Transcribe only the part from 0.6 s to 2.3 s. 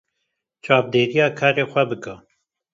çavdêrîya karê xwe bike